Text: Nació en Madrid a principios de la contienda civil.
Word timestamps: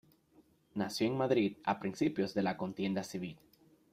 Nació 0.73 1.05
en 1.05 1.15
Madrid 1.15 1.57
a 1.63 1.79
principios 1.79 2.33
de 2.33 2.41
la 2.41 2.57
contienda 2.57 3.03
civil. 3.03 3.37